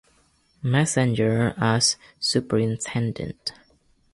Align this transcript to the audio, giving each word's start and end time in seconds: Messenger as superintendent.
Messenger 0.63 1.53
as 1.59 1.95
superintendent. 2.19 3.53